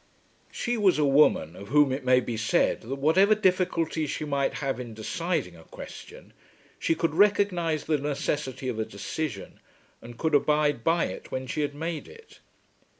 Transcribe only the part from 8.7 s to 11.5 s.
a decision and could abide by it when